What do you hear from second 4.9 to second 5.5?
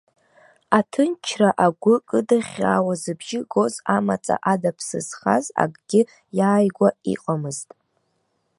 зхаз